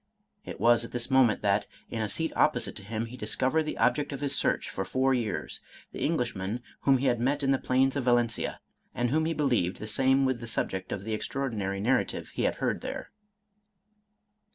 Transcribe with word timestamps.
It 0.45 0.59
was 0.59 0.83
at 0.83 0.93
this 0.93 1.11
moment 1.11 1.43
that, 1.43 1.67
in 1.91 2.01
a 2.01 2.09
seat 2.09 2.33
opposite 2.35 2.75
to 2.77 2.83
him, 2.83 3.05
he 3.05 3.15
discovered 3.15 3.65
the 3.65 3.77
object 3.77 4.11
of 4.11 4.21
his 4.21 4.35
search 4.35 4.67
for 4.67 4.83
four 4.83 5.13
years,— 5.13 5.61
^the 5.93 6.01
Englishman 6.01 6.61
whom 6.79 6.97
he 6.97 7.05
had 7.05 7.19
met 7.19 7.43
in 7.43 7.51
the 7.51 7.59
plains 7.59 7.95
of 7.95 8.05
Valencia, 8.05 8.59
and 8.95 9.11
whom 9.11 9.25
he 9.25 9.35
believed 9.35 9.77
the 9.77 9.85
same 9.85 10.25
with 10.25 10.39
the 10.39 10.47
subject 10.47 10.91
of 10.91 11.03
the 11.03 11.13
extraordinary 11.13 11.79
narrative 11.79 12.29
he 12.29 12.45
had 12.45 12.55
heard 12.55 12.81
there. 12.81 13.11